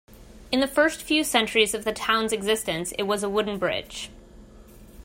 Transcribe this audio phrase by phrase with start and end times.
[0.51, 4.09] In the first few centuries of the town's existence, it was a wooden bridge.